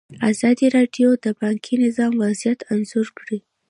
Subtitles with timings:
[0.31, 3.39] ازادي راډیو د بانکي نظام وضعیت انځور کړی.